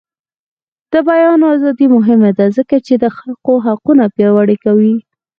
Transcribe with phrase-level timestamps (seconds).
[0.91, 4.95] د بیان ازادي مهمه ده ځکه چې د خلکو حقونه پیاوړي کوي.